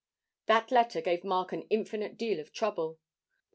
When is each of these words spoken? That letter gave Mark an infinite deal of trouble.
That 0.47 0.71
letter 0.71 0.99
gave 0.99 1.23
Mark 1.23 1.51
an 1.51 1.67
infinite 1.69 2.17
deal 2.17 2.39
of 2.39 2.51
trouble. 2.51 2.97